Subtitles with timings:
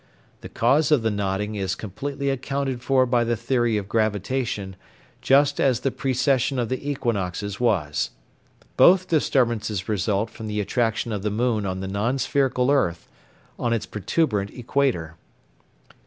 [0.39, 4.75] The cause of the nodding is completely accounted for by the theory of gravitation,
[5.21, 8.09] just as the precession of the equinoxes was.
[8.77, 13.11] Both disturbances result from the attraction of the moon on the non spherical earth
[13.59, 15.17] on its protuberant equator.